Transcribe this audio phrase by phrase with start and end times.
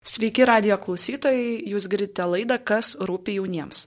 [0.00, 3.82] Sveiki radio klausytojai, jūs girdite laidą Kas rūpi jauniems.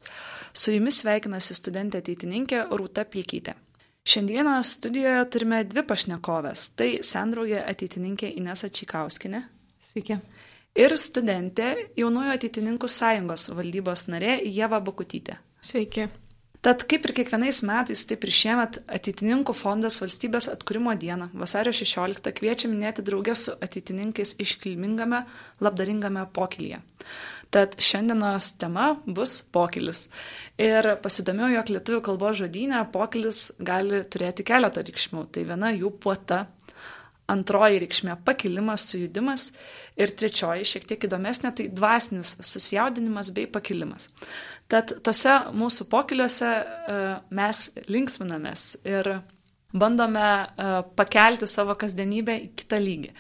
[0.54, 3.56] Su jumis sveikinasi studentė ateitininkė Rūta Pilkytė.
[4.06, 9.42] Šiandieną studijoje turime dvi pašnekovės- tai sendraugė ateitininkė Inesa Čikauskinė.
[9.90, 10.20] Sveiki.
[10.76, 15.38] Ir studentė Jaunųjų ateitininkų sąjungos valdybos narė Jeva Bakutytė.
[15.62, 16.10] Sveiki.
[16.64, 22.32] Tad kaip ir kiekvienais metais, taip ir šiemet ateitininkų fondas valstybės atkūrimo dieną, vasario 16,
[22.38, 25.26] kviečia minėti draugę su ateitininkais iškilmingame,
[25.60, 26.80] labdaringame pokylyje.
[27.54, 30.08] Tad šiandienos tema bus pokylis.
[30.56, 35.28] Ir pasidomėjau, jog lietuvių kalbos žodynė pokylis gali turėti keletą reikšmių.
[35.36, 36.46] Tai viena jų puota,
[37.30, 39.50] antroji reikšmė pakilimas, sujudimas
[40.00, 44.10] ir trečioji, šiek tiek įdomesnė, tai dvasinis susijaudinimas bei pakilimas.
[44.74, 47.00] Tad tose mūsų pokiliuose e,
[47.38, 49.10] mes linksminamės ir
[49.74, 53.12] bandome e, pakelti savo kasdienybę į kitą lygį.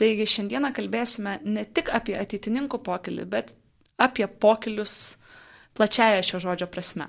[0.00, 3.52] Taigi šiandieną kalbėsime ne tik apie ateitininkų pokylį, bet
[4.00, 5.18] apie pokilius
[5.76, 7.08] plačiaja šio žodžio prasme.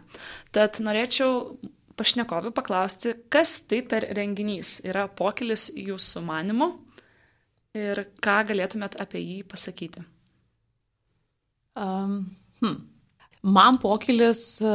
[0.55, 1.57] Tad norėčiau
[1.99, 6.73] pašnekovių paklausti, kas tai per renginys yra pokilis jūsų manimu
[7.77, 10.03] ir ką galėtumėt apie jį pasakyti.
[11.79, 12.25] Um,
[12.61, 12.92] hmm.
[13.43, 14.67] Man pokylis e,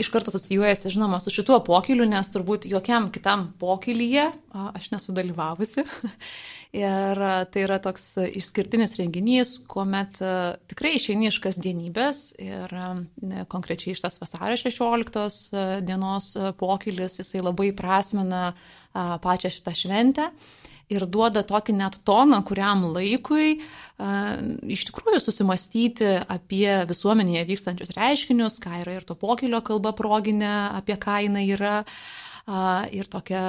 [0.00, 5.84] iš karto asocijuojasi, žinoma, su šituo pokyliu, nes turbūt jokiam kitam pokylyje aš nesu dalyvavusi.
[6.84, 10.32] Ir e, tai yra toks išskirtinis renginys, kuomet e,
[10.72, 12.72] tikrai išeini iš kasdienybės ir
[13.52, 18.54] konkrečiai iš tas vasario 16 dienos pokylis, jisai labai prasmena
[18.94, 20.30] pačią šitą šventę
[20.94, 23.58] ir duoda tokį net toną kuriam laikui
[24.74, 30.98] iš tikrųjų susimastyti apie visuomenėje vykstančius reiškinius, ką yra ir to pokylio kalba proginė, apie
[30.98, 31.76] ką jinai yra
[32.92, 33.42] ir tokią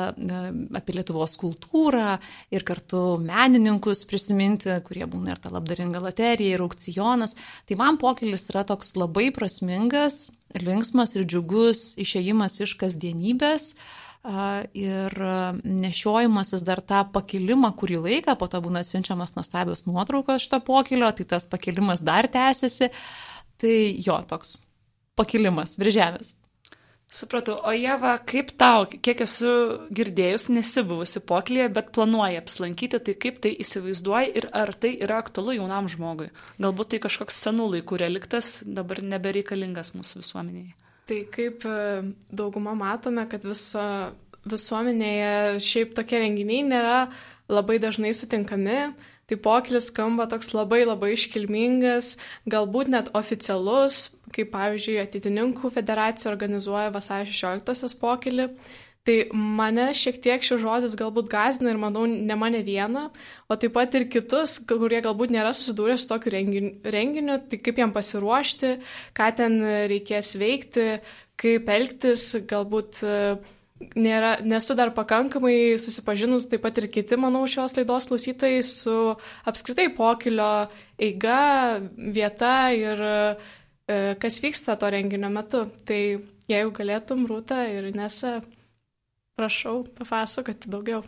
[0.77, 2.15] apie Lietuvos kultūrą
[2.53, 7.35] ir kartu menininkus prisiminti, kurie būna ir ta labdaringa loterija, ir aukcionas.
[7.67, 14.04] Tai man pokylis yra toks labai prasmingas, linksmas ir džiugus išėjimas iš kasdienybės, uh,
[14.77, 15.15] ir
[15.63, 21.27] nešiojimasis dar tą pakilimą kurį laiką, po to būna siunčiamas nuostabios nuotraukos šito pokilio, tai
[21.35, 22.89] tas pakilimas dar tęsiasi.
[23.61, 24.57] Tai jo, toks
[25.15, 26.33] pakilimas virš žemės.
[27.15, 29.51] Supratau, o Jeva, kaip tau, kiek esu
[29.95, 35.55] girdėjus, nesibuvusi pokylyje, bet planuoji apsilankyti, tai kaip tai įsivaizduoji ir ar tai yra aktualu
[35.59, 36.31] jaunam žmogui?
[36.59, 40.73] Galbūt tai kažkoks senų laikų reliktas, dabar nebereikalingas mūsų visuomenėje.
[41.05, 41.79] Tai kaip e,
[42.33, 43.83] dauguma matome, kad viso
[44.45, 46.99] visuomenėje šiaip tokie renginiai nėra
[47.49, 48.93] labai dažnai sutinkami.
[49.25, 52.11] Tai pokylis skamba toks labai labai iškilmingas,
[52.45, 58.51] galbūt net oficialus, kaip pavyzdžiui, Atitininkų federacija organizuoja vasario 16-osios pokylį.
[59.05, 63.03] Tai mane šiek tiek šis žodis galbūt gazina ir manau ne mane vieną,
[63.45, 67.81] o taip pat ir kitus, kurie galbūt nėra susidūrę su tokiu renginiu, renginiu tai kaip
[67.83, 68.71] jam pasiruošti,
[69.13, 69.59] ką ten
[69.91, 70.87] reikės veikti,
[71.37, 73.19] kaip elgtis, galbūt e,
[73.93, 78.97] nėra, nesu dar pakankamai susipažinus, taip pat ir kiti, manau, šios laidos klausytojai su
[79.45, 80.49] apskritai pokilio
[80.97, 83.15] eiga, vieta ir e,
[84.17, 85.67] kas vyksta to renginio metu.
[85.85, 86.01] Tai
[86.49, 88.39] jeigu galėtum, Rūta ir Nesa,
[89.35, 91.03] Prašau, papasakoti daugiau.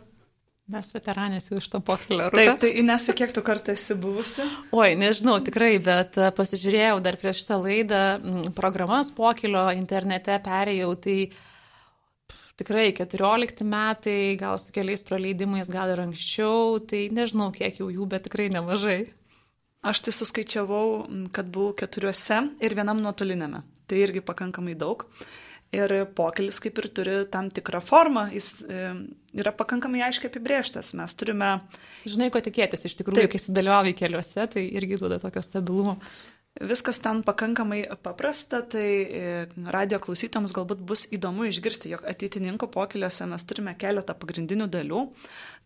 [0.68, 2.26] Mes veteranės jau iš to pokylio.
[2.28, 4.44] Taip, tai Inesa, kiek tu kartą esi buvusi?
[4.76, 8.00] Oi, nežinau, tikrai, bet e, pasižiūrėjau dar prieš šitą laidą
[8.58, 16.04] programas pokylio internete perėjau, tai pff, tikrai 14 metai, gal su keliais praleidimais, gal ir
[16.04, 19.00] anksčiau, tai nežinau, kiek jau jų, bet tikrai nemažai.
[19.88, 20.86] Aš tai suskaičiavau,
[21.32, 23.64] kad buvau keturiuose ir vienam nuotolinėme.
[23.88, 25.08] Tai irgi pakankamai daug.
[25.68, 28.84] Ir pokelis kaip ir turi tam tikrą formą, jis e,
[29.36, 30.94] yra pakankamai aiškiai apibrieštas.
[30.96, 31.50] Mes turime...
[32.08, 33.34] Žinai, ko tikėtis iš tikrųjų, Taip.
[33.34, 35.98] kai sudalyvauji keliuose, tai irgi duoda tokio stabilumo.
[36.70, 39.26] Viskas ten pakankamai paprasta, tai e,
[39.74, 45.04] radio klausytams galbūt bus įdomu išgirsti, jog ateitininko pokeliuose mes turime keletą pagrindinių dalių.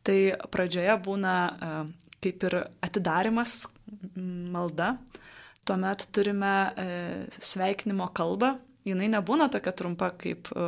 [0.02, 0.18] Tai
[0.50, 1.70] pradžioje būna e,
[2.26, 3.60] kaip ir atidarimas,
[4.18, 4.96] malda,
[5.62, 6.52] tuomet turime
[7.38, 8.56] sveikinimo kalbą,
[8.86, 10.66] jinai nebūna tokia trumpa kaip e,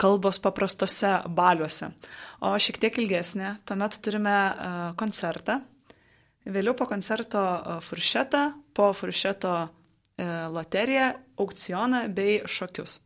[0.00, 1.92] kalbos paprastose baliuose,
[2.44, 3.56] o šiek tiek ilgesnė.
[3.68, 5.60] Tuomet turime e, koncertą,
[6.44, 8.44] vėliau po koncerto e, furšetą,
[8.76, 9.56] po furšeto
[10.54, 11.08] loteriją,
[11.42, 13.00] aukcioną bei šokius.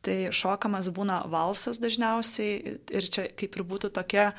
[0.00, 4.30] Tai šokamas būna valsas dažniausiai ir čia kaip ir būtų tokia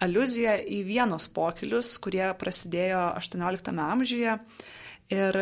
[0.00, 4.38] aluzija į vienos pokylius, kurie prasidėjo XVIII amžiuje.
[5.12, 5.38] Ir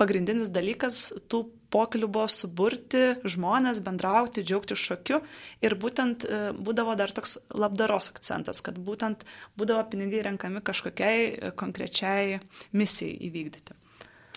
[0.00, 1.44] pagrindinis dalykas tų
[1.74, 5.20] pokeliu buvo suburti žmonės, bendrauti, džiaugti šokiu
[5.64, 9.24] ir būtent e, būdavo dar toks labdaros akcentas, kad būtent
[9.58, 12.38] būdavo pinigai renkami kažkokiai e, konkrečiai
[12.76, 13.80] misijai įvykdyti.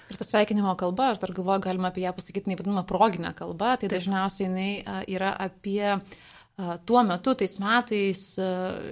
[0.07, 3.89] Ir ta sveikinimo kalba, aš dar galvoju, galima apie ją pasakyti, nevadinama proginė kalba, tai
[3.89, 3.97] Taip.
[3.97, 5.97] dažniausiai jinai yra apie
[6.87, 8.21] tuo metu, tais metais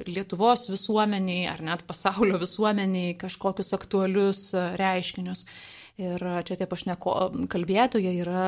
[0.06, 5.48] Lietuvos visuomeniai ar net pasaulio visuomeniai kažkokius aktualius reiškinius.
[5.96, 7.12] Ir čia tie pašneko
[7.48, 8.46] kalbėtojai yra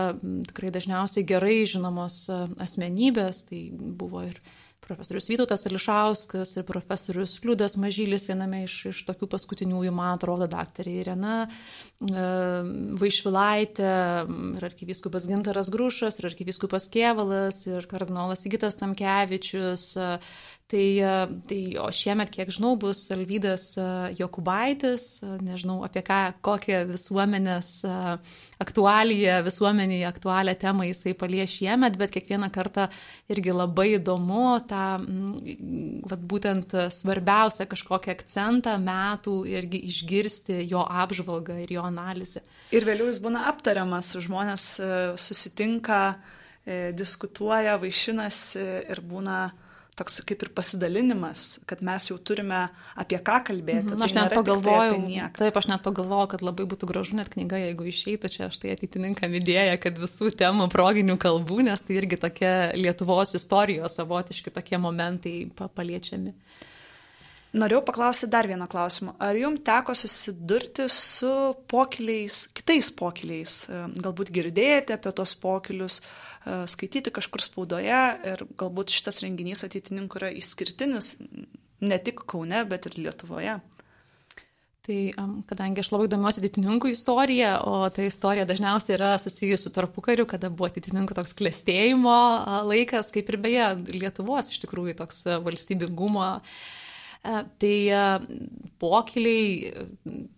[0.49, 2.25] tikrai dažniausiai gerai žinomos
[2.59, 4.41] asmenybės, tai buvo ir
[4.83, 10.93] profesorius Vytautas Ališauskas ir profesorius Liudas Mažylis viename iš, iš tokių paskutiniųjų, man atrodo, daktarė
[11.01, 11.47] Irena e,
[13.01, 13.91] Vaišvilaitė
[14.57, 19.93] ir arkivyskupas Gintaras Grušas ir arkivyskupas Kievalas ir kardinolas Sigitas Tamkevičius.
[20.67, 20.87] Tai,
[21.47, 23.69] tai o šiemet, kiek žinau, bus Alvydas
[24.19, 27.69] Jokubaitis, nežinau apie ką, kokią visuomenės
[28.59, 32.89] aktualiją, visuomenėje aktualią temą jisai palies šiemet, bet kiekvieną kartą
[33.31, 41.61] irgi labai įdomu tą, mm, vat, būtent svarbiausią kažkokį akcentą metų irgi išgirsti jo apžvalgą
[41.63, 42.41] ir jo analizę.
[42.75, 46.01] Ir vėliau jis būna aptariamas, žmonės e, susitinka,
[46.65, 49.39] e, diskutuoja, vaišinasi ir būna
[49.97, 52.67] toks kaip ir pasidalinimas, kad mes jau turime
[52.99, 53.95] apie ką kalbėti.
[53.95, 57.31] Mhm, aš tai net pagalvojau, tai taip, aš net pagalvojau, kad labai būtų gražu net
[57.33, 61.97] knyga, jeigu išeitų čia, aš tai atitininkam idėją, kad visų temų proginių kalbų, nes tai
[61.97, 66.35] irgi tokia Lietuvos istorijos savotiški tokie momentai paliečiami.
[67.57, 69.15] Norėjau paklausyti dar vieną klausimą.
[69.23, 71.31] Ar jums teko susidurti su
[71.71, 73.61] pokyliais, kitais pokyliais?
[74.03, 76.01] Galbūt girdėjote apie tos pokylius,
[76.69, 78.01] skaityti kažkur spaudoje
[78.31, 81.15] ir galbūt šitas renginys ateitininkų yra išskirtinis
[81.83, 83.57] ne tik Kaune, bet ir Lietuvoje.
[84.87, 84.97] Tai
[85.49, 90.47] kadangi aš labai domiuosi ateitininkų istoriją, o ta istorija dažniausiai yra susijusi su tarpukariu, kada
[90.47, 92.17] buvo ateitininkų toks klėstėjimo
[92.69, 96.29] laikas, kaip ir beje Lietuvos iš tikrųjų toks valstybingumo
[97.27, 98.03] E, tai e,
[98.79, 99.73] pokyliai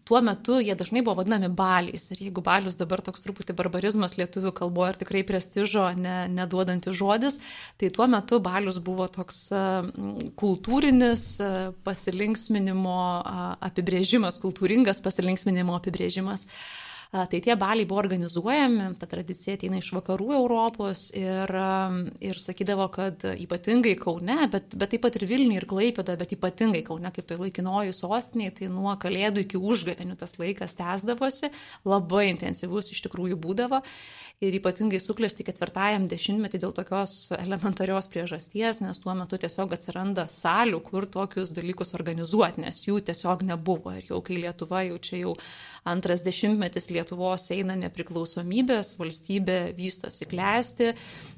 [0.10, 2.08] tuo metu jie dažnai buvo vadinami baliais.
[2.10, 7.38] Ir jeigu balius dabar toks truputį barbarizmas lietuvių kalboje ir tikrai prestižo ne, neduodantis žodis,
[7.78, 9.46] tai tuo metu balius buvo toks
[10.42, 11.26] kultūrinis
[11.86, 13.00] pasilinksminimo
[13.70, 16.48] apibrėžimas, kultūringas pasilinksminimo apibrėžimas.
[17.10, 21.50] Tai tie baliai buvo organizuojami, ta tradicija ateina iš vakarų Europos ir,
[22.22, 26.84] ir sakydavo, kad ypatingai Kaune, bet, bet taip pat ir Vilniuje ir Klaipėda, bet ypatingai
[26.86, 31.50] Kaune, kaip tai laikinoji sostinė, tai nuo kalėdų iki užgavenių tas laikas tęsdavosi,
[31.90, 33.82] labai intensyvus iš tikrųjų būdavo
[34.39, 40.80] ir ypatingai suklesti ketvirtajam dešimtmetį dėl tokios elementarios priežasties, nes tuo metu tiesiog atsiranda salių,
[40.86, 43.97] kur tokius dalykus organizuoti, nes jų tiesiog nebuvo.
[44.00, 45.33] Ir jau kai Lietuva, jau čia jau
[45.91, 50.94] antras dešimtmetis Lietuvos eina nepriklausomybės, valstybė vystosi klesti,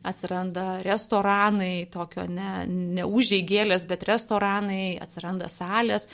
[0.06, 6.06] atsiranda restoranai, tokio ne, ne užėgėlės, bet restoranai, atsiranda salės.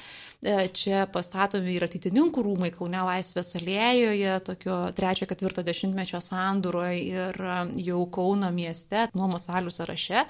[0.46, 7.56] E, čia pastatomi ir ateitininkų rūmai Kaune Laisvės alėjoje, tokio 3-4 dešimtmečio sandūroje ir e,
[7.88, 10.28] jau Kauno mieste, nuomos salių sąraše.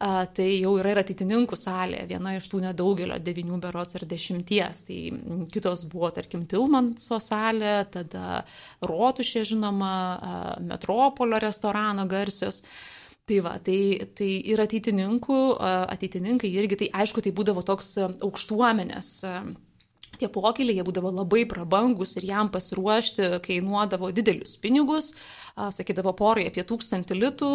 [0.00, 4.78] Tai jau yra ir ateitininkų salė, viena iš tų nedaugelio, devinių berots ar dešimties.
[4.86, 5.00] Tai
[5.52, 8.38] kitos buvo, tarkim, Tilmanso salė, tada
[8.80, 9.92] Rotušė, žinoma,
[10.64, 12.62] Metropolio restorano garsios.
[13.28, 13.78] Tai va, tai,
[14.16, 19.10] tai ir ateitininkų, ateitininkai irgi, tai aišku, tai būdavo toks aukštuomenės
[20.20, 25.14] tie pokyliai, jie būdavo labai prabangus ir jam pasiruošti kainuodavo didelius pinigus.
[25.56, 27.50] Sakydavo porai apie tūkstantį litų,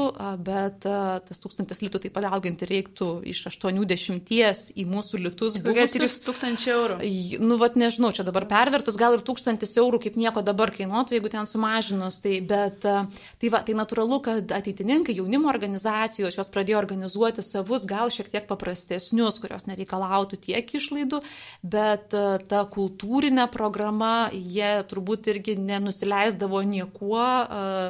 [0.46, 4.32] bet tas tūkstantis litų taip padauginti reiktų iš 80
[4.76, 5.58] į mūsų litus.
[5.64, 7.00] Kokie 3000 eurų?
[7.44, 11.32] Nu, vad nežinau, čia dabar pervertus, gal ir 1000 eurų kaip nieko dabar kainuotų, jeigu
[11.34, 12.20] ten sumažinus.
[12.24, 18.12] Tai, bet tai, va, tai natūralu, kad ateitininkai, jaunimo organizacijos, jos pradėjo organizuoti savus, gal
[18.14, 21.22] šiek tiek paprastesnius, kurios nereikalautų tiek išlaidų,
[21.64, 22.16] bet
[22.50, 27.26] ta kultūrinė programa, jie turbūt irgi nenusileisdavo niekuo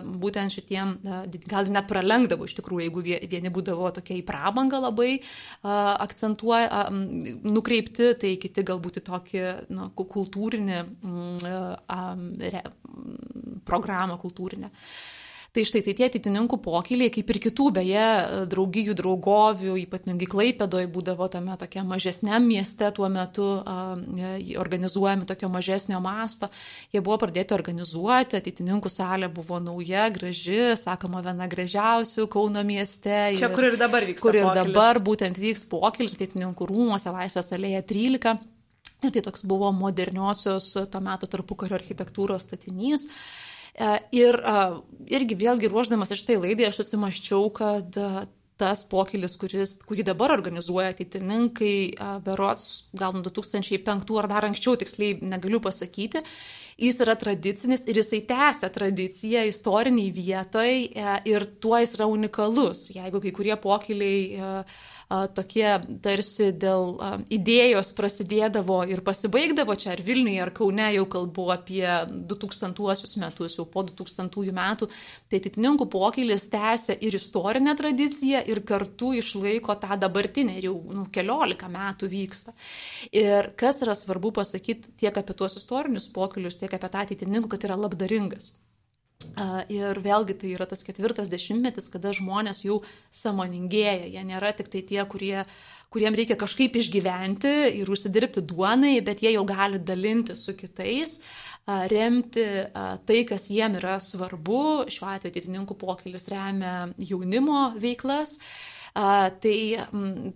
[0.03, 0.95] būtent šitiem,
[1.49, 5.19] gal net pralenkdavo iš tikrųjų, jeigu vieni būdavo tokie į prabangą labai
[5.63, 6.87] akcentuoja,
[7.45, 9.43] nukreipti, tai kiti galbūt į tokį
[9.75, 10.79] nu, kultūrinį
[13.65, 14.71] programą kultūrinę.
[15.55, 18.07] Tai štai tai tie atitininkų pokyliai, kaip ir kitų, beje,
[18.51, 23.45] draugijų, draugovių, ypatingai Klaipėdoje būdavo tame tokia mažesniam mieste tuo metu
[24.59, 26.50] organizuojami tokio mažesnio masto.
[26.91, 33.15] Jie buvo pradėti organizuoti, atitininkų salė buvo nauja, graži, sakoma, viena gražiausių Kauno mieste.
[33.39, 34.25] Čia, ir, kur ir dabar vyksta.
[34.27, 34.75] Kur ir pokylis.
[34.75, 38.35] dabar būtent vyks pokylis, atitininkų rūmose, Laisvės alėja 13.
[39.07, 43.07] Ir tai toks buvo moderniosios tuo metu tarpukario architektūros statinys.
[44.15, 44.38] Ir
[45.12, 47.98] irgi vėlgi ruoždamas iš tai laidai aš susimaščiau, kad
[48.55, 55.17] tas pokylis, kuris, kurį dabar organizuoja ateitininkai, berots gal nuo 2005 ar dar anksčiau, tiksliai
[55.27, 56.24] negaliu pasakyti,
[56.79, 62.89] jis yra tradicinis ir jisai tęsia tradiciją istoriniai vietai e, ir tuo jis yra unikalus.
[62.96, 64.51] Jeigu kai kurie pokyliai e,
[65.09, 65.67] tokie
[66.03, 66.95] tarsi dėl
[67.33, 71.85] idėjos prasidėdavo ir pasibaigdavo čia ar Vilniuje, ar Kaune, jau kalbu apie
[72.31, 74.89] 2000 metus, jau po 2000 metų,
[75.29, 81.07] tai atitininkų pokylis tęsia ir istorinę tradiciją, ir kartu išlaiko tą dabartinę, ir jau nu,
[81.13, 82.55] keliolika metų vyksta.
[83.13, 87.69] Ir kas yra svarbu pasakyti tiek apie tuos istorinius pokylius, tiek apie tą ateitininkų, kad
[87.69, 88.55] yra labdaringas.
[89.71, 94.07] Ir vėlgi tai yra tas ketvirtas dešimtmetis, kada žmonės jau samoningėja.
[94.13, 95.43] Jie nėra tik tai tie, kurie,
[95.91, 101.19] kuriem reikia kažkaip išgyventi ir užsidirbti duonai, bet jie jau gali dalinti su kitais,
[101.91, 102.45] remti
[103.07, 104.85] tai, kas jiem yra svarbu.
[104.91, 108.39] Šiuo atveju ateitininkų pokylis remia jaunimo veiklas.
[108.95, 109.75] A, tai,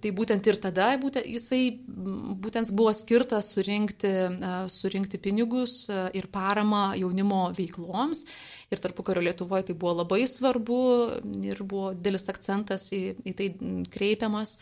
[0.04, 6.90] tai būtent ir tada būtent, jisai būtent buvo skirtas surinkti, a, surinkti pinigus ir paramą
[7.00, 8.26] jaunimo veikloms
[8.70, 10.80] ir tarpukario Lietuvoje tai buvo labai svarbu
[11.50, 13.50] ir buvo didelis akcentas į, į tai
[13.94, 14.58] kreipiamas.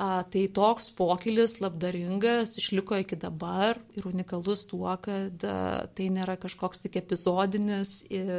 [0.00, 5.56] A, tai toks pokylis labdaringas išliko iki dabar ir unikalus tuo, kad a,
[5.92, 7.92] tai nėra kažkoks tik epizodinis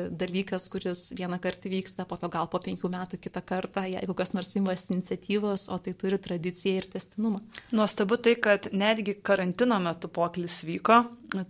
[0.09, 4.33] dalykas, kuris vieną kartą vyksta, po to gal po penkių metų kitą kartą, jeigu kas
[4.33, 7.43] nors imas iniciatyvos, o tai turi tradiciją ir testinumą.
[7.77, 11.03] Nuostabu tai, kad netgi karantino metu pokylis vyko,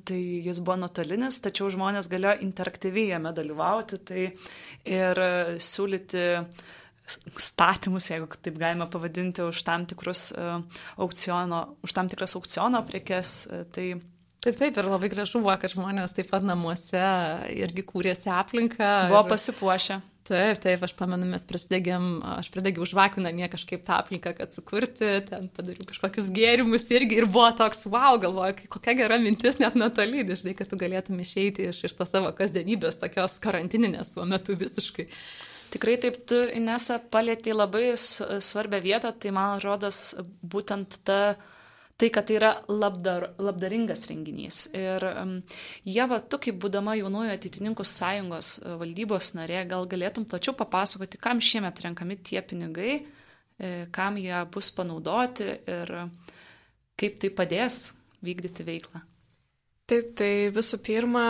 [0.04, 4.28] tai jis buvo nuotolinis, tačiau žmonės galėjo interaktyviai jame dalyvauti tai
[4.84, 5.26] ir
[5.72, 6.28] siūlyti
[7.40, 10.62] statymus, jeigu taip galime pavadinti, už tam, tikrus, uh,
[11.02, 13.36] aukciono, už tam tikras aukciono prekes.
[13.50, 13.94] Uh, tai
[14.42, 17.02] Taip, taip, ir labai gražu buvo, kad žmonės taip pat namuose
[17.54, 18.88] irgi kūrėsi aplinką.
[19.12, 19.30] Buvo ir...
[19.36, 20.00] pasipuošę.
[20.32, 22.06] Taip, taip, aš pamenu, mes prasidegėm,
[22.40, 27.28] aš pradėjau užvakiną nie kažkaip tą aplinką, kad sukurti, ten padariau kažkokius gėrimus irgi ir
[27.30, 31.84] buvo toks, wow, galvoju, kokia gera mintis net netolydį, žinai, kad tu galėtum išeiti iš,
[31.90, 35.10] iš to savo kasdienybės, tokios karantininės tuo metu visiškai.
[35.72, 41.38] Tikrai taip, tu, Inesa, palėtė labai svarbę vietą, tai man rodos būtent ta,
[41.96, 44.66] tai, kad tai yra labdar, labdaringas renginys.
[44.76, 45.38] Ir um,
[45.88, 51.40] Jeva, tu kaip būdama jaunųjų ateitininkų sąjungos e, valdybos narė, gal galėtum plačiau papasakoti, kam
[51.40, 55.96] šiemet renkami tie pinigai, e, kam jie bus panaudoti ir
[57.00, 57.84] kaip tai padės
[58.26, 59.06] vykdyti veiklą.
[59.88, 61.26] Taip, tai visų pirma,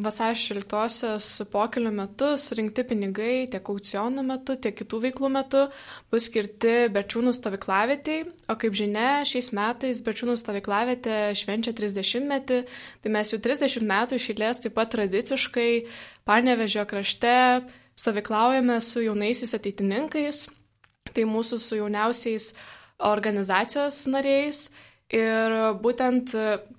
[0.00, 5.64] vasario 16-osios pokelių metu surinkti pinigai tiek aukcionų metu, tiek kitų veiklų metu
[6.12, 12.62] bus skirti Berčiūnų stovyklavietiai, o kaip žinia, šiais metais Berčiūnų stovyklavietė švenčia 30 metį,
[13.02, 15.70] tai mes jau 30 metų išėlės taip pat tradiciškai
[16.24, 17.36] Panevežio krašte
[17.98, 20.46] stovyklaujame su jaunaisiais ateitininkais,
[21.12, 22.52] tai mūsų su jauniausiais
[23.02, 24.70] organizacijos nariais.
[25.12, 26.30] Ir būtent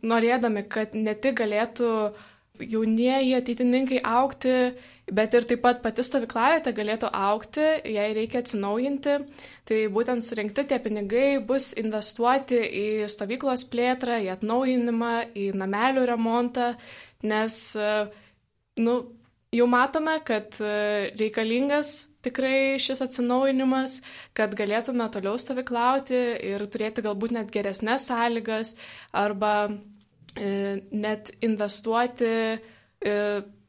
[0.01, 1.89] norėdami, kad ne tik galėtų
[2.62, 4.53] jaunieji ateitininkai aukti,
[5.12, 9.17] bet ir taip pat pati stovyklavietė galėtų aukti, jai reikia atsinaujinti.
[9.69, 16.74] Tai būtent surinkti tie pinigai bus investuoti į stovyklos plėtrą, į atnaujinimą, į namelių remontą,
[17.25, 17.60] nes
[18.77, 18.98] nu,
[19.53, 20.60] jau matome, kad
[21.17, 23.98] reikalingas tikrai šis atsinaujinimas,
[24.38, 26.22] kad galėtume toliau stovyklauti
[26.53, 28.77] ir turėti galbūt net geresnės sąlygas
[29.12, 29.92] arba E,
[30.37, 33.17] net investuoti e,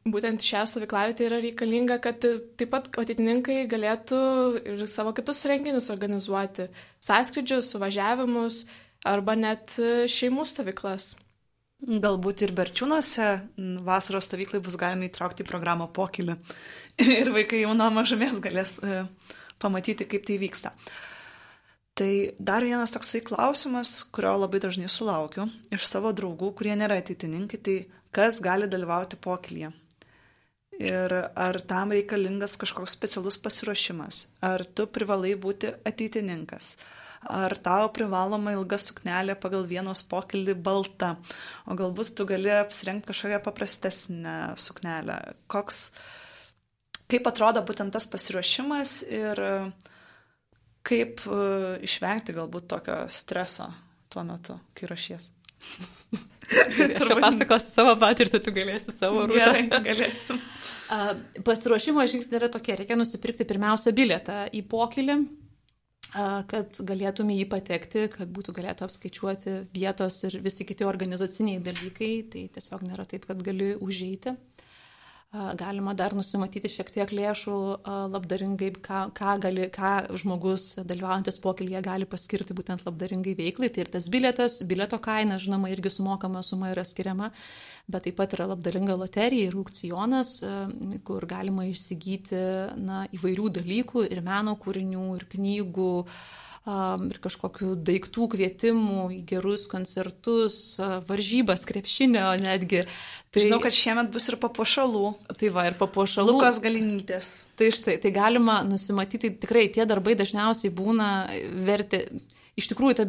[0.05, 4.21] būtent šią stovyklavietę yra reikalinga, kad taip pat ateitininkai galėtų
[4.63, 6.69] ir savo kitus renginius organizuoti,
[7.05, 8.65] sąskrydžius, suvažiavimus
[9.09, 9.77] arba net
[10.11, 11.15] šeimų stovyklas.
[11.85, 13.27] Galbūt ir berčiūnuose
[13.85, 16.37] vasaros stovyklai bus galima įtraukti į programą pokylį
[17.19, 19.03] ir vaikai jau nuo mažumės galės e,
[19.61, 20.73] pamatyti, kaip tai vyksta.
[21.95, 27.61] Tai dar vienas toksai klausimas, kurio labai dažnai sulaukiu iš savo draugų, kurie nėra ateitininkai,
[27.63, 27.77] tai
[28.15, 29.71] kas gali dalyvauti pokylyje.
[30.83, 36.73] Ir ar tam reikalingas kažkoks specialus pasiruošimas, ar tu privalai būti ateitininkas,
[37.31, 41.15] ar tau privaloma ilga suknelė pagal vienos pokylį balta,
[41.71, 45.23] o galbūt tu gali apsirengti kažkokią paprastesnę suknelę.
[45.47, 45.85] Koks,
[47.07, 49.93] kaip atrodo būtent tas pasiruošimas ir uh,
[50.85, 53.71] kaip uh, išvengti galbūt tokio streso
[54.13, 55.31] tuo metu, kai rašies.
[56.99, 59.39] Turbūt pasakos savo patirtį, tu galėsi savo rūpą.
[59.41, 60.43] Gerai, galėsim.
[60.93, 61.15] Uh,
[61.47, 65.17] pasiruošimo žingsniai yra tokie, reikia nusipirkti pirmiausia bilietą į pokylį,
[66.15, 72.45] kad galėtume jį patekti, kad būtų galėtų apskaičiuoti vietos ir visi kiti organizaciniai dalykai, tai
[72.55, 74.37] tiesiog nėra taip, kad gali užeiti.
[75.59, 77.57] Galima dar nusimatyti šiek tiek lėšų
[78.13, 83.71] labdaringai, ką, ką, gali, ką žmogus dalyvaujantis pokylyje gali paskirti būtent labdaringai veiklai.
[83.75, 87.33] Tai ir tas biletas, bileto kaina, žinoma, irgi sumokama suma yra skiriama,
[87.91, 90.39] bet taip pat yra labdaringa loterija ir aukcionas,
[91.05, 92.41] kur galima įsigyti
[92.81, 95.93] na, įvairių dalykų ir meno kūrinių, ir knygų
[96.65, 102.87] ir kažkokių daiktų kvietimų į gerus koncertus, varžybas, krepšinio netgi.
[103.35, 105.11] Tai, Žinau, kad šiemet bus ir papuošalų.
[105.37, 106.39] Tai va, ir papuošalų.
[106.39, 107.33] Lukos galinytės.
[107.61, 111.11] Tai štai, tai galima nusimatyti, tikrai tie darbai dažniausiai būna
[111.69, 112.07] verti.
[112.55, 113.05] Iš tikrųjų, ta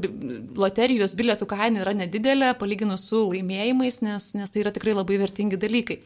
[0.58, 5.60] loterijos bilietų kaina yra nedidelė, palyginus su laimėjimais, nes, nes tai yra tikrai labai vertingi
[5.62, 6.00] dalykai.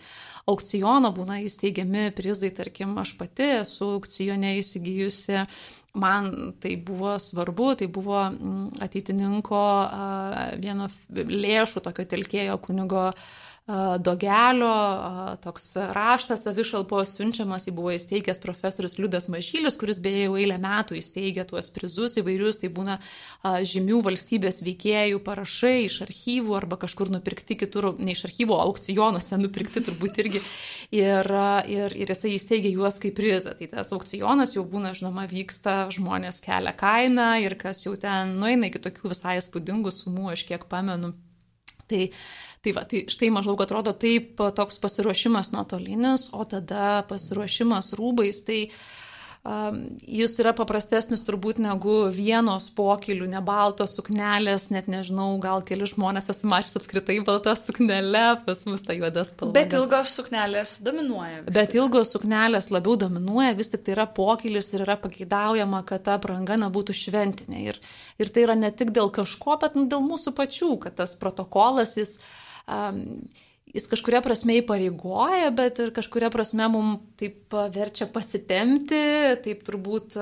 [0.50, 5.46] Aukciono būna įsteigiami prizai, tarkim, aš pati esu aukcione įsigijusi.
[6.00, 9.62] Man tai buvo svarbu, tai buvo mm, ateitininko
[10.62, 13.08] vieno lėšų tokio telkėjo kunigo
[14.00, 20.58] Dogelio, toks raštas savišalpos siunčiamas, jį buvo įsteigęs profesorius Liudas Mažylis, kuris beje jau eilę
[20.64, 22.96] metų įsteigė tuos prizus įvairius, tai būna
[23.46, 29.86] žymių valstybės veikėjų parašai iš archyvų arba kažkur nupirkti kitur, ne iš archyvo, aukcionuose nupirkti
[29.86, 30.42] turbūt irgi.
[30.90, 31.30] Ir,
[31.70, 33.54] ir, ir jisai įsteigė juos kaip prizą.
[33.54, 38.74] Tai tas aukcionas jau būna, žinoma, vyksta, žmonės kelia kainą ir kas jau ten nueina
[38.74, 41.14] iki tokių visai spūdingų sumų, aš kiek pamenu.
[41.90, 42.04] Tai
[42.60, 48.58] Tai va, tai štai maždaug atrodo taip toks pasiruošimas nuotolinis, o tada pasiruošimas rūbais, tai
[49.48, 55.88] um, jis yra paprastesnis turbūt negu vienos pokylių, ne baltos suknelės, net nežinau, gal keli
[55.88, 59.56] žmonės esu mačius apskritai baltą suknelę, pas mus ta juoda spalva.
[59.56, 61.46] Bet ilgos suknelės dominuoja.
[61.48, 61.80] Bet tik.
[61.80, 66.60] ilgos suknelės labiau dominuoja, vis tik tai yra pokylis ir yra pageidaujama, kad ta pranga
[66.66, 67.64] nebūtų šventinė.
[67.72, 67.82] Ir,
[68.20, 72.18] ir tai yra ne tik dėl kažko, bet dėl mūsų pačių, kad tas protokolas jis
[72.70, 73.04] um,
[73.74, 79.02] jis kažkuria prasme įpareigoja, bet ir kažkuria prasme mums taip verčia pasitemti,
[79.44, 80.18] taip turbūt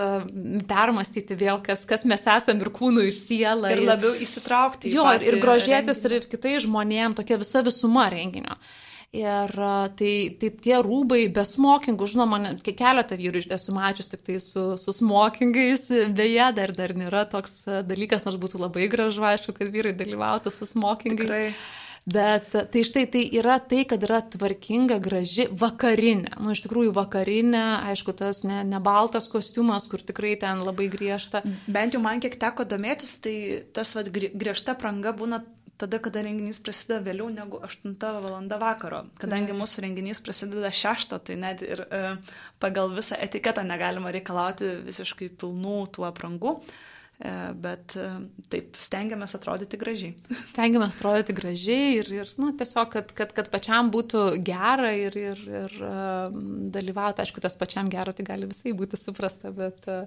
[0.67, 3.71] permastyti vėl, kas, kas mes esame ir kūnų ir siela.
[3.71, 4.91] Ir, ir labiau įsitraukti.
[4.93, 6.19] Jo, ir, ir grožėtis renginį.
[6.19, 8.59] ir, ir kitai žmonėm, tokia visa visuma renginio.
[9.15, 9.53] Ir
[9.95, 14.93] tai, tai tie rūbai be smokingų, žinoma, keletą vyrų esu mačius tik tai su, su
[14.93, 20.51] smokingais, beje, dar, dar nėra toks dalykas, nors būtų labai gražu, aišku, kad vyrai dalyvautų
[20.51, 21.23] su smokingais.
[21.23, 21.85] Tikrai.
[22.07, 26.37] Bet tai štai tai yra tai, kad yra tvarkinga, graži vakarinė.
[26.39, 31.43] Nu, iš tikrųjų, vakarinė, aišku, tas ne, ne baltas kostiumas, kur tikrai ten labai griežta.
[31.67, 33.35] Bent jau man kiek teko domėtis, tai
[33.75, 35.43] tas vad griežta pranga būna
[35.77, 38.39] tada, kada renginys prasideda vėliau negu 8 val.
[38.55, 39.03] vakaro.
[39.19, 39.59] Kadangi tai.
[39.59, 42.03] mūsų renginys prasideda 6, tai net ir e,
[42.63, 46.55] pagal visą etiketą negalima reikalauti visiškai pilnų tų aprangų.
[46.55, 48.07] E, bet e,
[48.53, 50.13] taip, stengiamės atrodyti gražiai.
[50.51, 55.41] Stengiamės atrodyti gražiai ir, ir nu, tiesiog, kad, kad, kad pačiam būtų gera ir, ir,
[55.63, 56.35] ir uh,
[56.77, 59.89] dalyvauti, aišku, tas pačiam gera, tai gali visai būti suprasta, bet...
[59.89, 60.05] Uh,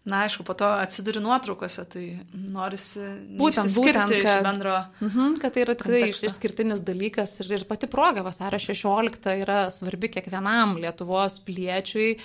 [0.04, 2.02] Na, aišku, po to atsiduri nuotraukose, tai
[2.36, 3.06] norisi
[3.40, 4.76] būtent, būtent kad, bendro.
[5.00, 9.72] Uh -huh, kad tai yra tikrai išskirtinis dalykas ir, ir pati proga vasario 16 yra
[9.72, 12.20] svarbi kiekvienam Lietuvos piliečiui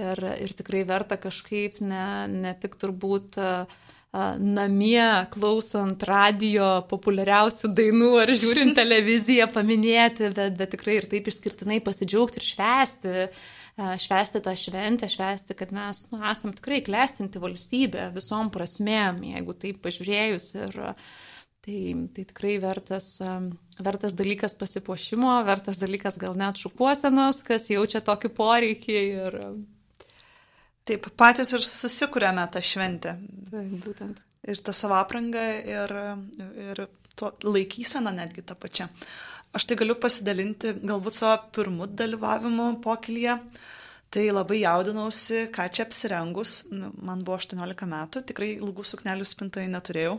[0.00, 3.38] ir, ir tikrai verta kažkaip ne, ne tik turbūt
[4.12, 11.80] namie klausant radio populiariausių dainų ar žiūrint televiziją paminėti, bet, bet tikrai ir taip išskirtinai
[11.84, 13.16] pasidžiaugti ir švesti,
[14.04, 19.84] švesti tą šventę, švesti, kad mes nu, esam tikrai klestinti valstybę visom prasmėm, jeigu taip
[19.84, 20.80] pažiūrėjus ir
[21.62, 23.20] Tai, tai tikrai vertas,
[23.78, 29.36] vertas dalykas pasipuošimo, vertas dalykas gal net šukuosenos, kas jaučia tokį poreikį ir
[30.88, 33.16] Taip, patys ir susikūrėme tą šventę.
[33.52, 34.22] Taip, būtent.
[34.42, 35.92] Ir tą savo aprangą, ir,
[36.70, 36.80] ir
[37.46, 38.88] laikyseną netgi tą pačią.
[39.52, 43.36] Aš tai galiu pasidalinti galbūt savo pirmų dalyvavimu pokylyje.
[44.12, 46.66] Tai labai jaudinausi, ką čia apsirengus.
[46.72, 50.18] Nu, man buvo 18 metų, tikrai ilgų suknelių spintai neturėjau.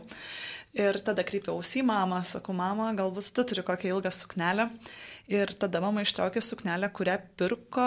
[0.74, 4.66] Ir tada kreipiausi į mamą, sakau, mama, galbūt tu turi kokią ilgą suknelę.
[5.30, 7.86] Ir tada mama ištraukė suknelę, kurią pirko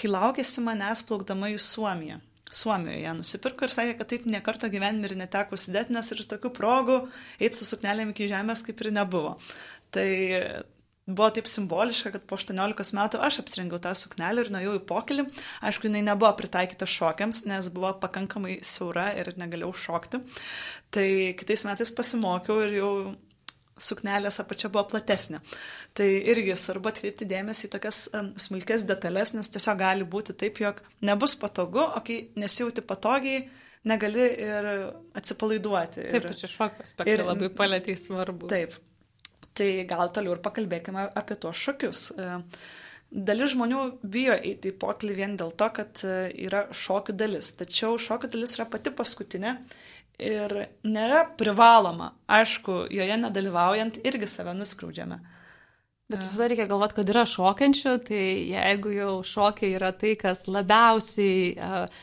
[0.00, 2.20] kai laukėsi manęs plaukdama į Suomiją.
[2.54, 6.98] Suomijoje nusipirko ir sakė, kad taip niekarto gyvenime ir neteko užsidėti, nes ir tokių progų
[7.40, 9.34] eiti su suknelėm iki žemės kaip ir nebuvo.
[9.94, 10.06] Tai
[11.06, 15.26] buvo taip simboliška, kad po 18 metų aš apsirengiau tą suknelę ir nuėjau į pokylį.
[15.66, 20.22] Aišku, jinai nebuvo pritaikyta šokiams, nes buvo pakankamai siaura ir negalėjau šokti.
[20.94, 21.08] Tai
[21.40, 22.90] kitais metais pasimokiau ir jau
[23.80, 25.40] suknelės apačia buvo platesnė.
[25.96, 30.60] Tai irgi svarbu atkreipti dėmesį į tokias um, smulkes detalės, nes tiesiog gali būti taip,
[30.62, 33.44] jog nebus patogu, o kai nesijauti patogiai,
[33.90, 34.70] negali ir
[35.18, 36.06] atsipalaiduoti.
[36.06, 38.48] Taip, ir, tu čia šokio aspektą ir, labai palėtėjai svarbu.
[38.52, 38.78] Taip.
[39.54, 42.08] Tai gal toliau ir pakalbėkime apie tuos šokius.
[43.14, 46.14] Dalis žmonių bijo eiti į pokelį vien dėl to, kad e,
[46.48, 47.52] yra šokių dalis.
[47.60, 49.52] Tačiau šokių dalis yra pati paskutinė
[50.22, 52.12] ir nėra privaloma.
[52.30, 55.20] Aišku, joje nedalyvaujant irgi save nuskriaudžiame.
[56.12, 61.54] Bet visada reikia galvoti, kad yra šokančių, tai jeigu jau šokiai yra tai, kas labiausiai
[61.56, 62.02] uh,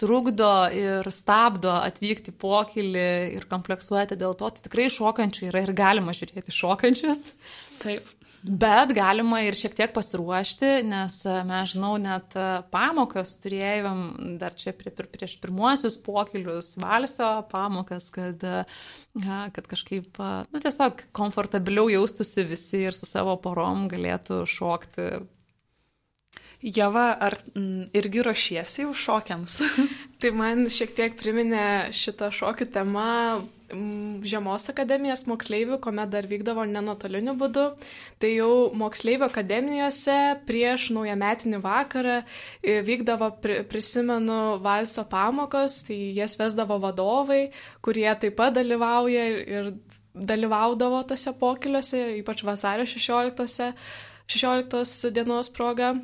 [0.00, 6.14] trukdo ir stabdo atvykti pokylį ir kompleksuoti dėl to, tai tikrai šokančių yra ir galima
[6.16, 7.28] žiūrėti šokančius.
[7.84, 8.08] Taip.
[8.42, 14.00] Bet galima ir šiek tiek pasiruošti, nes e, mes žinau, net e, pamokas turėjom
[14.40, 18.64] dar čia prie, prie, prieš pirmuosius pokylius, valsio pamokas, kad, e,
[19.54, 20.18] kad kažkaip,
[20.50, 25.06] nu, tiesiog komfortabiliau jaustųsi visi ir su savo porom galėtų šokti.
[26.62, 29.58] Java, ar m, irgi ruošiesi jau šokiams?
[30.22, 33.08] tai man šiek tiek priminė šitą šokių temą
[33.72, 37.64] žiemos akademijos moksleivių, kuomet dar vykdavo nenotoliniu būdu.
[38.20, 43.32] Tai jau moksleivių akademijose prieš naujametinį vakarą e, vykdavo,
[43.70, 47.46] prisimenu, valso pamokos, tai jas vesdavo vadovai,
[47.84, 49.72] kurie taip pat dalyvauja ir, ir
[50.12, 53.72] dalyvaudavo tose pokiliuose, ypač vasario 16,
[54.28, 55.94] 16 dienos proga.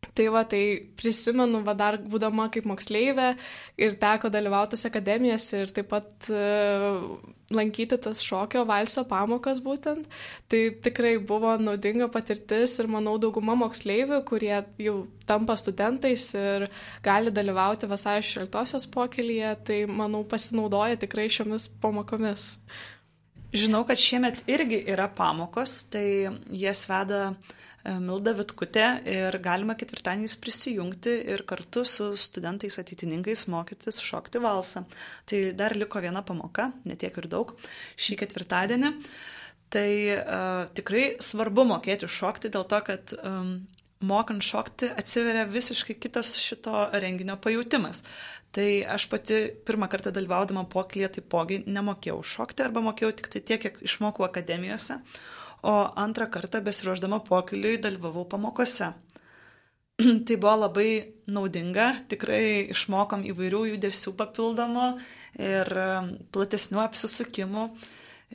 [0.00, 0.62] Tai va, tai
[0.96, 3.34] prisimenu, va dar būdama kaip moksleivė
[3.80, 7.04] ir teko dalyvautis akademijose ir taip pat uh,
[7.52, 10.08] lankyti tas šokio valso pamokas būtent.
[10.48, 14.96] Tai tikrai buvo naudinga patirtis ir manau dauguma moksleivių, kurie jau
[15.28, 16.66] tampa studentais ir
[17.04, 22.54] gali dalyvauti vasario 16-osios pokelyje, tai manau pasinaudoja tikrai šiomis pamokomis.
[23.52, 26.06] Žinau, kad šiemet irgi yra pamokos, tai
[26.54, 33.46] jas veda uh, E, Milda Vitkutė ir galima ketvirtadieniais prisijungti ir kartu su studentais ateitininkais
[33.48, 34.84] mokytis šokti valsą.
[35.24, 37.54] Tai dar liko viena pamoka, netiek ir daug,
[37.96, 38.92] šį ketvirtadienį.
[39.70, 43.54] Tai uh, tikrai svarbu mokėti šokti dėl to, kad um,
[44.04, 48.04] mokant šokti atsiveria visiškai kitas šito renginio pajūtimas.
[48.50, 53.62] Tai aš pati pirmą kartą dalyvaudama pokylyje taipogi nemokėjau šokti arba mokėjau tik tai tiek,
[53.62, 54.98] kiek išmokau akademijose
[55.62, 58.92] o antrą kartą besiruoždama pokyliui dalyvavau pamokose.
[60.26, 60.90] tai buvo labai
[61.30, 64.90] naudinga, tikrai išmokom įvairių judesių papildomų
[65.40, 67.70] ir um, platesnių apsisukimų.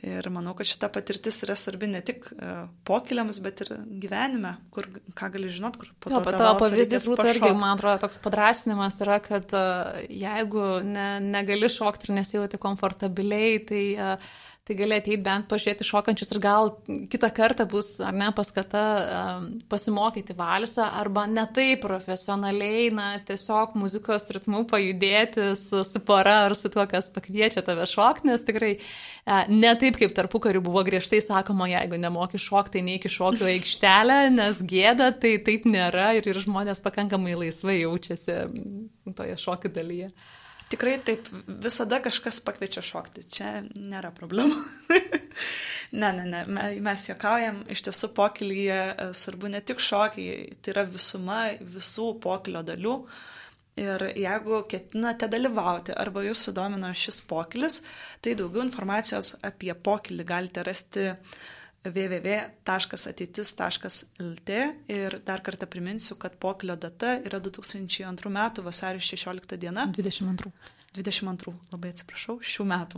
[0.04, 3.70] Ir manau, kad šita patirtis yra svarbi ne tik uh, pokyliams, bet ir
[4.02, 6.18] gyvenime, kur ką gali žinot, kur po to.
[6.18, 11.72] Jo, tavo pavyzdys būtų irgi, man atrodo, toks padrasinimas yra, kad uh, jeigu ne, negali
[11.72, 14.28] šokti ir nesijauti komfortabiliai, tai uh,
[14.66, 16.72] tai gali ateiti bent pažiūrėti šokančius ir gal
[17.12, 23.76] kitą kartą bus, ar ne, paskata um, pasimokyti valsą arba ne taip profesionaliai, na, tiesiog
[23.78, 28.72] muzikos ritmu pajudėti su, su pora ar su tuo, kas pakviečia tave šokti, nes tikrai
[28.80, 33.46] uh, ne taip kaip tarpu karių buvo griežtai sakoma, jeigu nemoki šokti, tai neiki šokio
[33.52, 38.40] aikštelę, nes gėda, tai taip nėra ir, ir žmonės pakankamai laisvai jaučiasi
[39.14, 40.10] toje šokių dalyje.
[40.66, 44.56] Tikrai taip, visada kažkas pakviečia šokti, čia nėra problemų.
[46.00, 46.42] ne, ne, ne,
[46.82, 52.64] mes juokaujam, iš tiesų pokylyje e, svarbu ne tik šokiai, tai yra visuma visų pokylio
[52.66, 52.96] dalių.
[53.76, 57.82] Ir jeigu ketinate dalyvauti arba jūs sudomino šis pokylis,
[58.24, 61.10] tai daugiau informacijos apie pokylį galite rasti
[61.94, 64.50] www.ateitis.lt
[64.92, 69.82] ir dar kartą priminsiu, kad poklio data yra 2002 metų vasario 16 diena.
[69.96, 70.52] 22.
[70.96, 72.96] 22, labai atsiprašau, šių metų.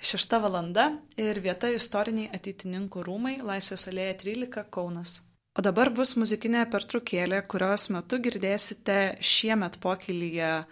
[0.00, 0.84] 6 valanda
[1.20, 5.12] ir vieta istoriniai ateitininkų rūmai Laisvės alėja 13 Kaunas.
[5.54, 10.64] O dabar bus muzikinė pertraukėlė, kurios metu girdėsite šiemet pokylyje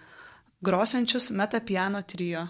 [0.62, 2.48] grosiančius metapiano trijo.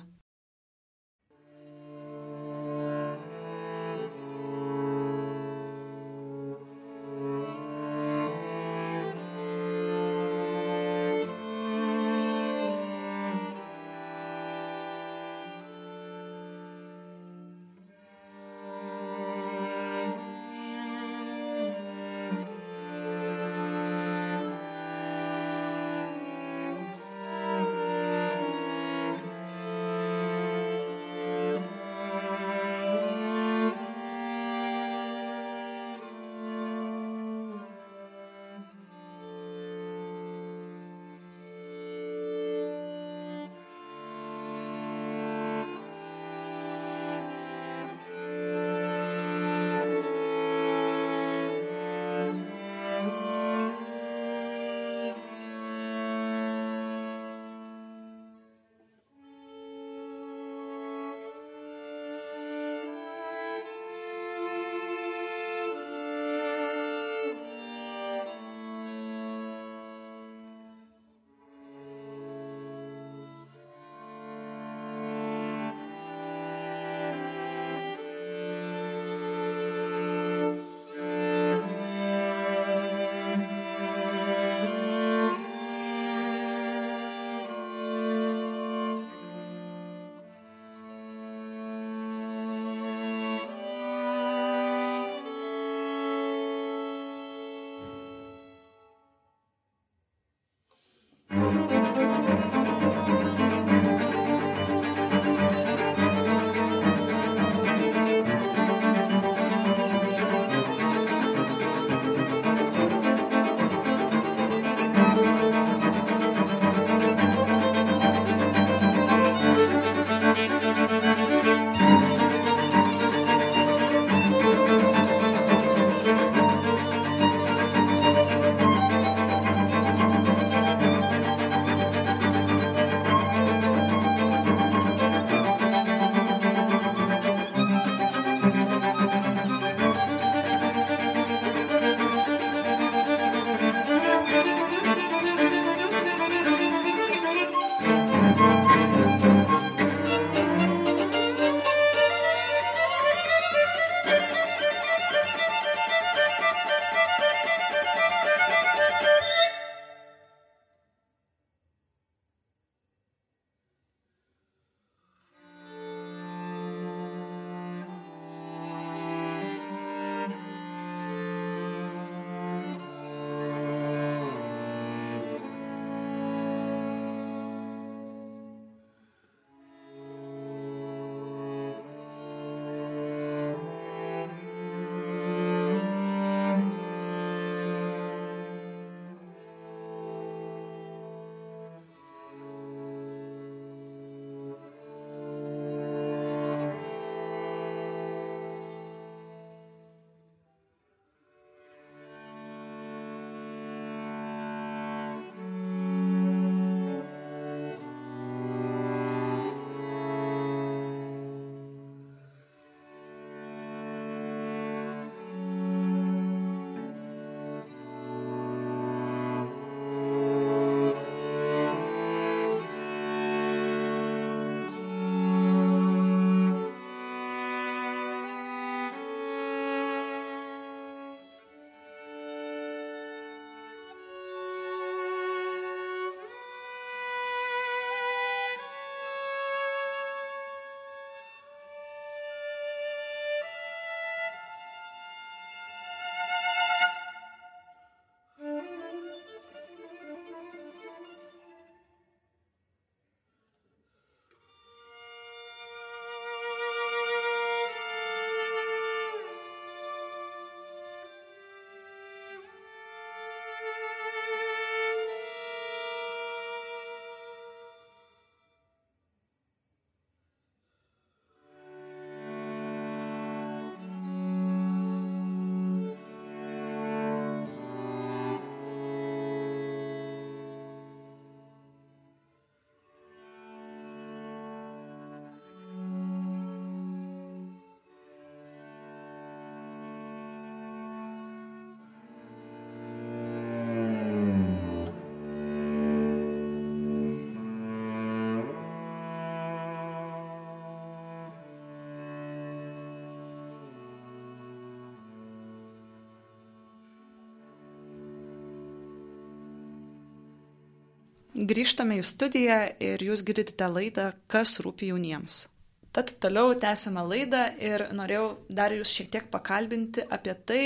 [311.43, 315.49] Grįžtame į studiją ir jūs girdite laidą Kas rūpi jauniems.
[315.93, 320.61] Tad toliau tęsime laidą ir norėjau dar jūs šiek tiek pakalbinti apie tai,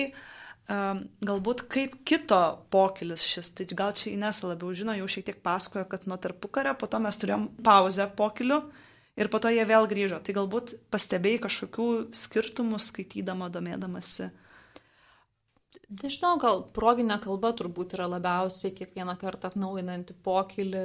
[0.69, 3.55] um, galbūt kaip kito pokylis šis.
[3.57, 7.01] Tai gal čia Inesa labiau žino, jau šiek tiek pasakojo, kad nuo tarpukario, po to
[7.03, 8.61] mes turėjom pauzę pokylių
[9.17, 10.21] ir po to jie vėl grįžo.
[10.21, 14.29] Tai galbūt pastebėjai kažkokių skirtumų skaitydama, domėdamasi.
[15.87, 20.81] Nežinau, gal proginė kalba turbūt yra labiausiai kiekvieną kartą atnaujinanti pokylį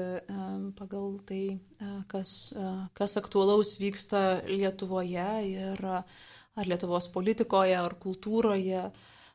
[0.77, 8.83] pagal tai, e, kas, e, kas aktualaus vyksta Lietuvoje ir ar Lietuvos politikoje, ar kultūroje.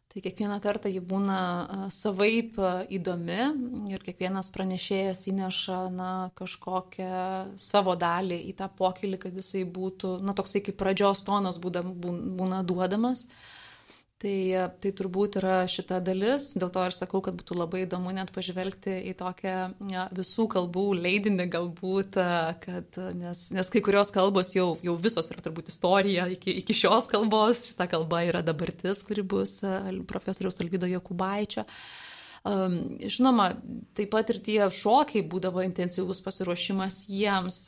[0.06, 2.62] Tai kiekvieną kartą ji būna e, savaip
[3.00, 3.42] įdomi
[3.90, 10.30] ir kiekvienas pranešėjas įneša na, kažkokią savo dalį į tą pokylį, kad jisai būtų, na,
[10.30, 13.26] toksai kaip pradžios tonas būna duodamas.
[13.26, 13.54] Uh,
[14.16, 14.36] Tai,
[14.80, 18.94] tai turbūt yra šita dalis, dėl to ir sakau, kad būtų labai įdomu net pažvelgti
[19.10, 19.56] į tokią
[20.16, 22.16] visų kalbų leidinį galbūt,
[22.62, 27.10] kad, nes, nes kai kurios kalbos jau, jau visos yra turbūt istorija iki, iki šios
[27.12, 29.58] kalbos, šita kalba yra dabartis, kuri bus
[30.08, 31.66] profesoriaus Alvydo Jokubaičio.
[31.66, 32.05] Uh,
[32.46, 33.48] Žinoma,
[33.96, 37.58] taip pat ir tie šokiai būdavo intensyvus pasiruošimas jiems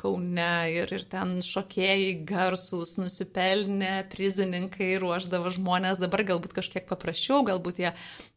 [0.00, 7.82] Kaune ir, ir ten šokėjai garsūs, nusipelnę, prizininkai ruoždavo žmonės, dabar galbūt kažkiek paprasčiau, galbūt
[7.82, 7.90] jie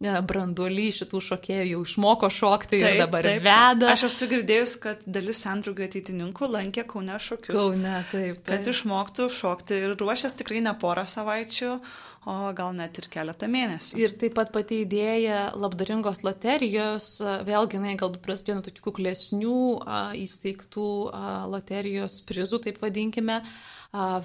[0.03, 3.45] branduolį šitų šokėjų jau išmoko šokti taip, ir dabar taip.
[3.45, 3.93] veda.
[3.93, 7.55] Aš esu girdėjus, kad dalis sandrugio ateitininkų lankė Kaune šokius.
[7.55, 8.41] Kaune, taip.
[8.41, 8.51] taip.
[8.51, 11.77] Kad išmoktų šokti ir ruošęs tikrai ne porą savaičių
[12.25, 13.99] o gal net ir keletą mėnesių.
[14.01, 19.59] Ir taip pat pati idėja labdaringos loterijos, vėlgi jinai galbūt prasidėjo nuo tokių klesnių
[20.23, 20.89] įsteigtų
[21.53, 23.41] loterijos prizų, taip vadinkime,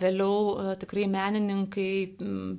[0.00, 1.90] Vėliau tikrai menininkai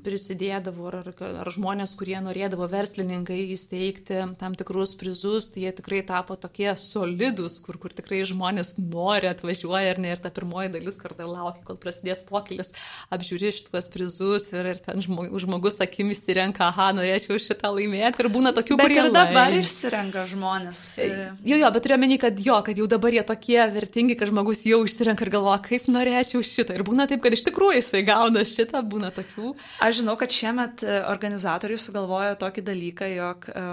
[0.06, 1.12] prisidėdavo ar,
[1.44, 7.60] ar žmonės, kurie norėdavo verslininkai įsteigti tam tikrus prizus, tai jie tikrai tapo tokie solidus,
[7.64, 11.80] kur, kur tikrai žmonės nori atvažiuoja ir ne ir ta pirmoji dalis kartą laukia, kol
[11.82, 12.74] prasidės pokylis,
[13.14, 18.54] apžiūri šituos prizus ir, ir ten žmogus akimis įrenka, aha, norėčiau šitą laimėti ir būna
[18.56, 19.02] tokių, bet kurie...
[19.02, 20.86] Ir dabar išsirenka žmonės.
[21.04, 21.10] E,
[21.48, 24.64] jo, jo, bet turiu menį, kad jo, kad jau dabar jie tokie vertingi, kad žmogus
[24.68, 26.78] jau išsirenka ir galvoja, kaip norėčiau šitą.
[26.78, 29.56] Ir būna būna taip, kad iš tikrųjų jisai gauna šitą, būna tokių.
[29.82, 33.64] Aš žinau, kad šiemet e, organizatoriai sugalvojo tokį dalyką, jog e,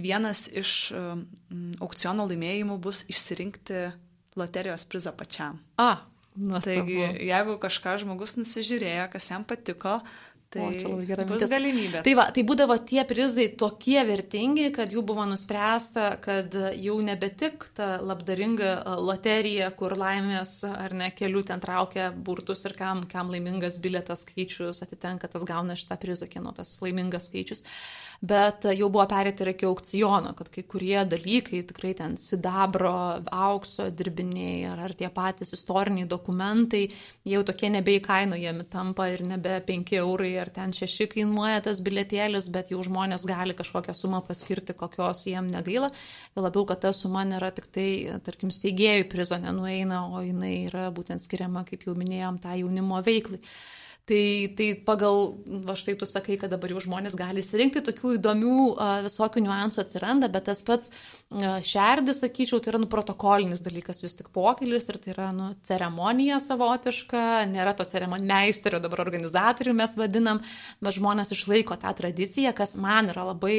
[0.00, 1.02] vienas iš e,
[1.84, 3.90] aukciono laimėjimų bus išsirinkti
[4.40, 5.60] loterijos prizą pačiam.
[5.76, 6.00] A,
[6.34, 6.64] nuostabu.
[6.64, 10.00] Taigi, jeigu kažką žmogus nusižiūrėjo, kas jam patiko,
[10.54, 11.26] Tai o, čia labai gerai.
[11.28, 12.02] Bus galimybė.
[12.06, 17.30] Tai, va, tai būdavo tie prizai tokie vertingi, kad jų buvo nuspręsta, kad jau nebe
[17.34, 23.34] tik ta labdaringa loterija, kur laimės ar ne kelių ten traukia burtus ir kam, kam
[23.34, 27.66] laimingas biletas skaičius atitenka, tas gauna šitą prizą, kieno tas laimingas skaičius
[28.22, 32.94] bet jau buvo perėti ir iki aukciono, kad kai kurie dalykai, tikrai ten sidabro,
[33.28, 36.86] aukso dirbiniai ar, ar tie patys istoriniai dokumentai,
[37.28, 42.72] jau tokie nebeįkainojami tampa ir nebe 5 eurai ar ten 6 kainuoja tas biletėlis, bet
[42.72, 45.92] jau žmonės gali kažkokią sumą paskirti, kokios jiem negaila.
[46.34, 47.88] Ir labiau, kad ta suma nėra tik tai,
[48.24, 53.00] tarkim, steigėjų prizo nenueina, o jinai yra būtent skiriama, kaip jau minėjom, tą tai jaunimo
[53.02, 53.40] veiklai.
[54.04, 55.30] Tai, tai pagal,
[55.64, 58.56] va štai tu sakai, kad dabar jau žmonės gali įsirinkti, tokių įdomių
[59.06, 60.90] visokių niuansų atsiranda, bet tas pats
[61.64, 66.36] šerdis, sakyčiau, tai yra nu, protokolinis dalykas, vis tik pokylis ir tai yra nu, ceremonija
[66.44, 70.42] savotiška, nėra to ceremonmeisterio, dabar organizatorių mes vadinam,
[70.84, 73.56] bet žmonės išlaiko tą tradiciją, kas man yra labai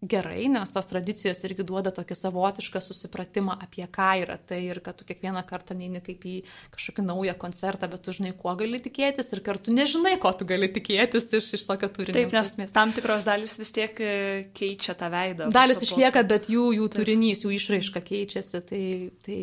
[0.00, 4.96] gerai, nes tos tradicijos irgi duoda tokį savotišką susipratimą apie ką yra tai ir kad
[4.96, 6.40] tu kiekvieną kartą neini kaip į
[6.74, 10.46] kažkokį naują koncertą, bet tu žinai, kuo gali tikėtis ir kartu tu nežinai, ko tu
[10.48, 12.14] gali tikėtis iš, iš tokio turinio.
[12.14, 12.74] Taip, nes esmės.
[12.74, 14.12] tam tikros dalis vis tiek e,
[14.56, 15.50] keičia tą veidą.
[15.54, 18.62] Dalis išlieka, bet jų, jų turinys, jų išraiška keičiasi.
[18.70, 18.84] Tai,
[19.26, 19.40] tai,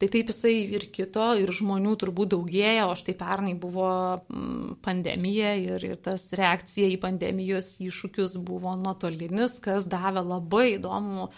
[0.00, 5.50] Tai taip jisai ir kito, ir žmonių turbūt daugėja, o štai pernai buvo mm, pandemija
[5.60, 11.28] ir, ir tas reakcija į pandemijos iššūkius buvo nuotolinis, kas davė labai įdomų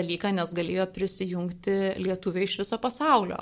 [0.00, 3.38] dalyką, nes galėjo prisijungti lietuviai iš viso pasaulio.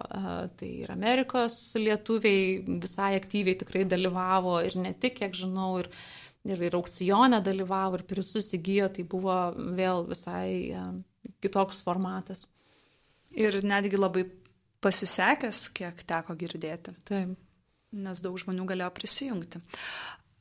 [0.60, 5.88] Tai ir Amerikos lietuviai visai aktyviai tikrai dalyvavo ir ne tik, kiek žinau, ir,
[6.44, 10.76] ir, ir aukcione dalyvavo, ir prizus įgyjo, tai buvo vėl visai
[11.40, 12.44] kitoks formatas.
[13.32, 14.28] Ir netgi labai
[14.86, 16.94] pasisekęs, kiek teko girdėti.
[17.10, 17.34] Taip.
[17.96, 19.58] Nes daug žmonių galėjo prisijungti.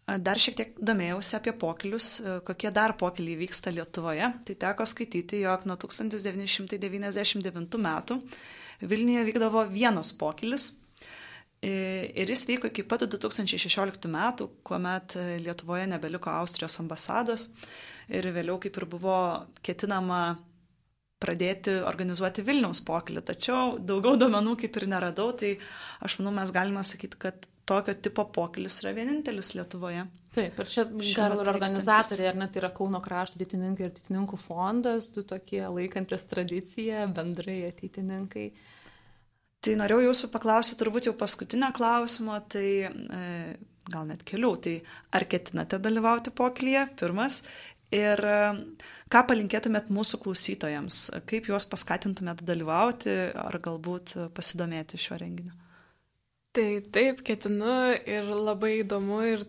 [0.05, 4.27] Dar šiek tiek domėjausi apie pokylius, kokie dar pokyliai vyksta Lietuvoje.
[4.45, 8.19] Tai teko skaityti, jog nuo 1999 metų
[8.83, 10.75] Vilniuje vykdavo vienas pokylis.
[11.65, 17.47] Ir jis vyko iki pat 2016 metų, kuomet Lietuvoje nebeliko Austrijos ambasados.
[18.11, 19.17] Ir vėliau kaip ir buvo
[19.65, 20.37] ketinama
[21.21, 23.23] pradėti organizuoti Vilniaus pokylį.
[23.25, 25.55] Tačiau daugiau duomenų kaip ir neradau, tai
[26.05, 30.05] aš manau, mes galime sakyti, kad tokio tipo pokylis yra vienintelis Lietuvoje.
[30.35, 35.09] Taip, ir čia gal ir organizatoriai, ar net yra Kauno krašto ateitininkai ir ateitininkų fondas,
[35.15, 38.49] du tokie laikantis tradiciją, bendrai ateitininkai.
[39.65, 43.23] Tai norėjau jūsų paklausyti turbūt jau paskutinio klausimo, tai e,
[43.89, 44.75] gal net kelių, tai
[45.15, 47.39] ar ketinate dalyvauti pokylyje, pirmas,
[47.95, 48.37] ir e,
[49.13, 55.53] ką palinkėtumėt mūsų klausytojams, kaip juos paskatintumėt dalyvauti ar galbūt pasidomėti šiuo renginiu.
[56.55, 57.75] Tai taip, ketinu
[58.07, 59.43] ir labai įdomu ir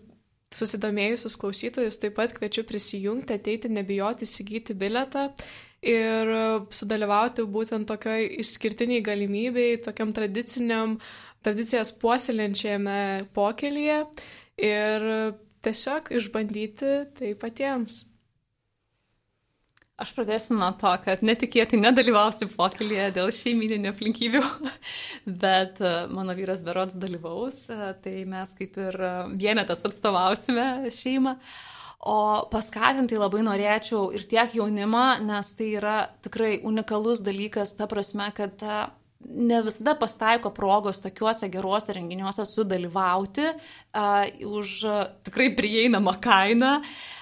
[0.55, 5.29] susidomėjusius klausytojus taip pat kviečiu prisijungti, ateiti, nebijoti įsigyti biletą
[5.87, 6.33] ir
[6.75, 10.97] sudalyvauti būtent tokioj išskirtiniai galimybei, tokiam tradiciniam,
[11.47, 12.99] tradicijas puoselinčiame
[13.37, 14.03] pokelyje
[14.67, 15.09] ir
[15.67, 18.05] tiesiog išbandyti tai patiems.
[19.97, 24.43] Aš pradėsiu nuo to, kad netikėtai nedalyvausiu pokylyje dėl šeimininių aplinkybių,
[25.45, 31.33] bet e, mano vyras Berods dalyvaus, e, tai mes kaip ir e, vienetas atstovausime šeimą.
[32.13, 32.19] O
[32.53, 38.69] paskatinti labai norėčiau ir tiek jaunimą, nes tai yra tikrai unikalus dalykas, ta prasme, kad
[39.29, 46.79] ne visada pastaiko progos tokiuose geruose renginiuose sudalyvauti uh, už uh, tikrai prieinamą kainą.
[46.81, 47.16] Uh,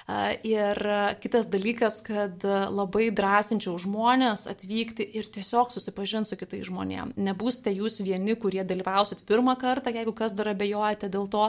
[0.45, 0.77] Ir
[1.25, 7.17] kitas dalykas, kad labai drąsinčiau žmonės atvykti ir tiesiog susipažinti su kitais žmonėmis.
[7.17, 11.49] Nebūsite jūs vieni, kurie dalyvausit pirmą kartą, jeigu kas dar abejojate dėl to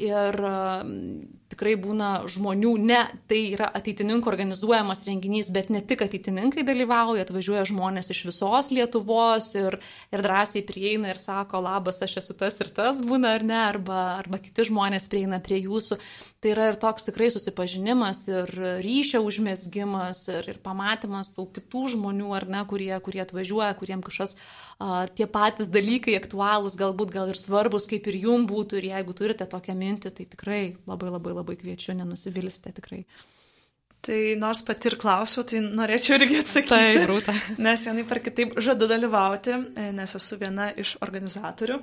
[0.00, 0.38] ir
[1.54, 7.62] tikrai būna žmonių, ne, tai yra ateitininkų organizuojamas renginys, bet ne tik ateitininkai dalyvauja, atvažiuoja
[7.70, 9.78] žmonės iš visos Lietuvos ir,
[10.10, 14.00] ir drąsiai prieina ir sako, labas, aš esu tas ir tas būna ar ne, arba,
[14.18, 16.00] arba kiti žmonės prieina prie jūsų.
[16.42, 18.50] Tai yra ir toks tikrai susipažinimas ir
[18.84, 24.34] ryšio užmėsgymas ir, ir pamatymas tų kitų žmonių, ar ne, kurie, kurie atvažiuoja, kuriem kažkas
[24.78, 28.80] a, tie patys dalykai aktualūs, galbūt gal ir svarbus, kaip ir jum būtų.
[28.80, 33.04] Ir jeigu turite tokią mintį, tai tikrai labai labai labai kviečiu, nenusivilsite tikrai.
[34.04, 36.76] Tai nors pati ir klausiau, tai norėčiau irgi atsakyti.
[36.76, 37.32] Taip, rūta.
[37.64, 39.54] Nes vienai par kitaip žadu dalyvauti,
[39.96, 41.78] nes esu viena iš organizatorių.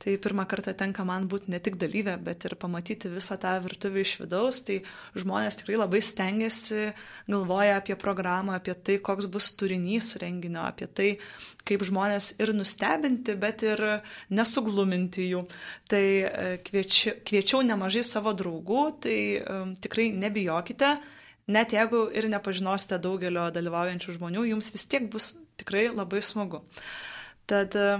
[0.00, 4.00] Tai pirmą kartą tenka man būti ne tik dalyvė, bet ir pamatyti visą tą virtuvę
[4.06, 4.62] iš vidaus.
[4.64, 4.78] Tai
[5.20, 6.86] žmonės tikrai labai stengiasi,
[7.28, 11.10] galvoja apie programą, apie tai, koks bus turinys renginio, apie tai,
[11.68, 13.84] kaip žmonės ir nustebinti, bet ir
[14.32, 15.44] nesugluminti jų.
[15.92, 20.94] Tai e, kviečiu, kviečiau nemažai savo draugų, tai um, tikrai nebijokite
[21.46, 26.62] net jeigu ir nepažinosite daugelio dalyvaujančių žmonių, jums vis tiek bus tikrai labai smagu.
[27.50, 27.90] Tad e,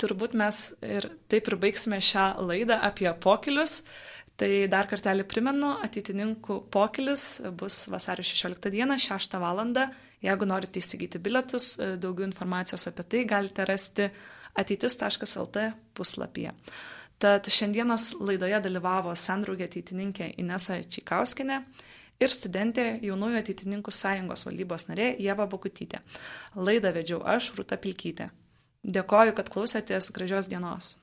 [0.00, 3.82] turbūt mes ir taip ir baigsime šią laidą apie pokylius.
[4.34, 9.62] Tai dar kartelį primenu, ateitininkų pokylis bus vasario 16 dieną, 6 val.
[10.24, 14.08] Jeigu norite įsigyti bilietus, e, daugiau informacijos apie tai galite rasti
[14.58, 16.54] ateitis.lt puslapyje.
[17.22, 21.60] Tad šiandienos laidoje dalyvavo sendraugė ateitininkė Inesa Čikauskinė
[22.22, 26.02] ir studentė Jaunųjų ateitininkų sąjungos valdybos narė Jeva Bokutytė.
[26.56, 28.30] Laidą vedžiau aš, Rūta Pilkytė.
[28.84, 30.98] Dėkoju, kad klausėtės gražios dienos.